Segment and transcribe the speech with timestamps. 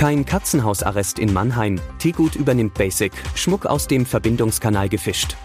[0.00, 1.78] Kein Katzenhausarrest in Mannheim.
[1.98, 3.12] Tegut übernimmt Basic.
[3.34, 5.36] Schmuck aus dem Verbindungskanal gefischt.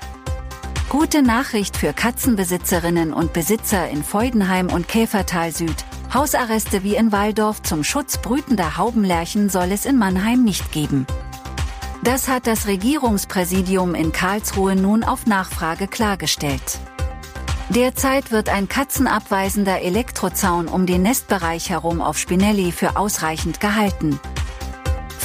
[0.88, 5.76] Gute Nachricht für Katzenbesitzerinnen und Besitzer in Feudenheim und Käfertal Süd.
[6.14, 11.06] Hausarreste wie in Waldorf zum Schutz brütender Haubenlärchen soll es in Mannheim nicht geben.
[12.02, 16.80] Das hat das Regierungspräsidium in Karlsruhe nun auf Nachfrage klargestellt.
[17.68, 24.18] Derzeit wird ein katzenabweisender Elektrozaun um den Nestbereich herum auf Spinelli für ausreichend gehalten.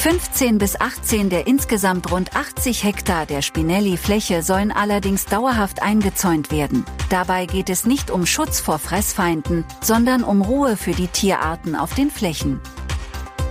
[0.01, 6.85] 15 bis 18 der insgesamt rund 80 Hektar der Spinelli-Fläche sollen allerdings dauerhaft eingezäunt werden.
[7.11, 11.93] Dabei geht es nicht um Schutz vor Fressfeinden, sondern um Ruhe für die Tierarten auf
[11.93, 12.59] den Flächen.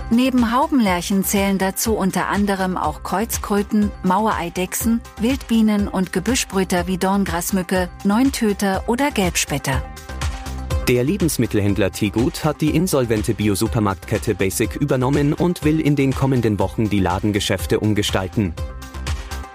[0.09, 8.83] Neben Haubenlärchen zählen dazu unter anderem auch Kreuzkröten, Mauereidechsen, Wildbienen und Gebüschbrüter wie Dorngrasmücke, Neuntöter
[8.87, 9.81] oder Gelbspätter.
[10.91, 16.89] Der Lebensmittelhändler Tegut hat die insolvente Biosupermarktkette Basic übernommen und will in den kommenden Wochen
[16.89, 18.53] die Ladengeschäfte umgestalten.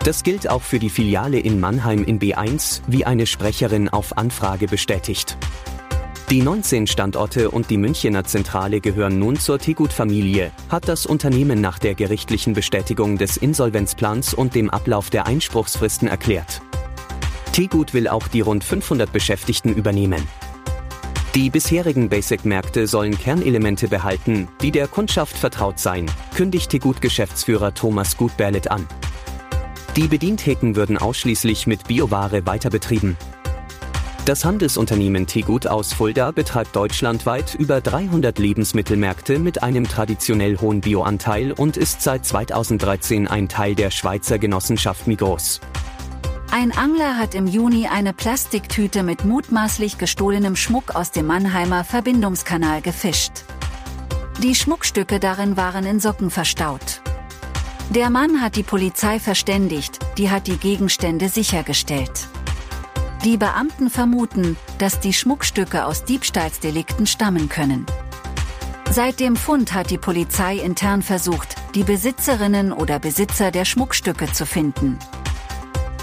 [0.02, 4.66] Das gilt auch für die Filiale in Mannheim in B1, wie eine Sprecherin auf Anfrage
[4.66, 5.36] bestätigt.
[6.30, 11.78] Die 19 Standorte und die Münchener Zentrale gehören nun zur Tegut-Familie, hat das Unternehmen nach
[11.78, 16.62] der gerichtlichen Bestätigung des Insolvenzplans und dem Ablauf der Einspruchsfristen erklärt.
[17.52, 20.26] Tegut will auch die rund 500 Beschäftigten übernehmen.
[21.36, 28.70] Die bisherigen Basic-Märkte sollen Kernelemente behalten, die der Kundschaft vertraut seien, kündigt Tegut-Geschäftsführer Thomas Gutberlet
[28.70, 28.86] an.
[29.96, 33.18] Die Bedientheken würden ausschließlich mit Bioware weiterbetrieben.
[34.24, 41.52] Das Handelsunternehmen Tegut aus Fulda betreibt deutschlandweit über 300 Lebensmittelmärkte mit einem traditionell hohen Bioanteil
[41.52, 45.60] und ist seit 2013 ein Teil der Schweizer Genossenschaft Migros.
[46.58, 52.80] Ein Angler hat im Juni eine Plastiktüte mit mutmaßlich gestohlenem Schmuck aus dem Mannheimer Verbindungskanal
[52.80, 53.44] gefischt.
[54.42, 57.02] Die Schmuckstücke darin waren in Socken verstaut.
[57.90, 62.26] Der Mann hat die Polizei verständigt, die hat die Gegenstände sichergestellt.
[63.22, 67.84] Die Beamten vermuten, dass die Schmuckstücke aus Diebstahlsdelikten stammen können.
[68.90, 74.46] Seit dem Fund hat die Polizei intern versucht, die Besitzerinnen oder Besitzer der Schmuckstücke zu
[74.46, 74.98] finden.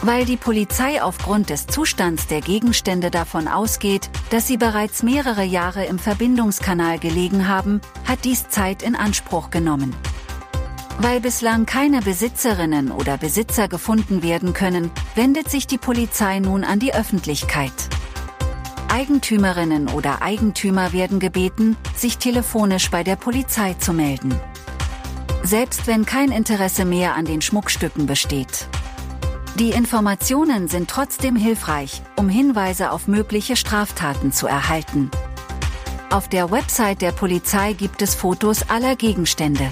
[0.05, 5.85] Weil die Polizei aufgrund des Zustands der Gegenstände davon ausgeht, dass sie bereits mehrere Jahre
[5.85, 9.95] im Verbindungskanal gelegen haben, hat dies Zeit in Anspruch genommen.
[10.99, 16.79] Weil bislang keine Besitzerinnen oder Besitzer gefunden werden können, wendet sich die Polizei nun an
[16.79, 17.71] die Öffentlichkeit.
[18.89, 24.37] Eigentümerinnen oder Eigentümer werden gebeten, sich telefonisch bei der Polizei zu melden.
[25.43, 28.67] Selbst wenn kein Interesse mehr an den Schmuckstücken besteht.
[29.59, 35.11] Die Informationen sind trotzdem hilfreich, um Hinweise auf mögliche Straftaten zu erhalten.
[36.09, 39.71] Auf der Website der Polizei gibt es Fotos aller Gegenstände.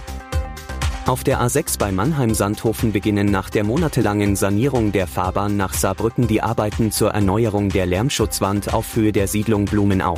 [1.08, 6.44] Auf der A6 bei Mannheim-Sandhofen beginnen nach der monatelangen Sanierung der Fahrbahn nach Saarbrücken die
[6.44, 10.16] Arbeiten zur Erneuerung der Lärmschutzwand auf Höhe der Siedlung Blumenau.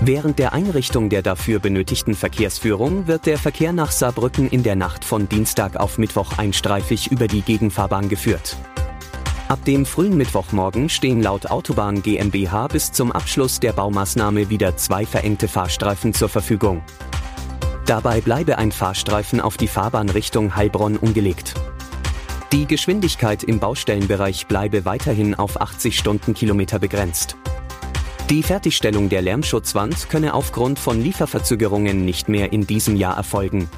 [0.00, 5.04] Während der Einrichtung der dafür benötigten Verkehrsführung wird der Verkehr nach Saarbrücken in der Nacht
[5.04, 8.56] von Dienstag auf Mittwoch einstreifig über die Gegenfahrbahn geführt.
[9.48, 15.04] Ab dem frühen Mittwochmorgen stehen laut Autobahn GmbH bis zum Abschluss der Baumaßnahme wieder zwei
[15.04, 16.82] verengte Fahrstreifen zur Verfügung.
[17.84, 21.54] Dabei bleibe ein Fahrstreifen auf die Fahrbahn Richtung Heilbronn umgelegt.
[22.52, 27.36] Die Geschwindigkeit im Baustellenbereich bleibe weiterhin auf 80 Stundenkilometer begrenzt.
[28.30, 33.70] Die Fertigstellung der Lärmschutzwand könne aufgrund von Lieferverzögerungen nicht mehr in diesem Jahr erfolgen.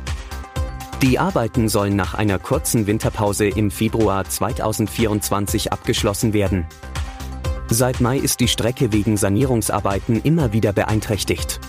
[1.03, 6.66] Die Arbeiten sollen nach einer kurzen Winterpause im Februar 2024 abgeschlossen werden.
[7.69, 11.60] Seit Mai ist die Strecke wegen Sanierungsarbeiten immer wieder beeinträchtigt.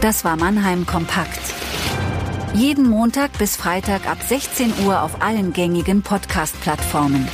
[0.00, 1.40] Das war Mannheim Kompakt.
[2.54, 7.28] Jeden Montag bis Freitag ab 16 Uhr auf allen gängigen Podcast-Plattformen.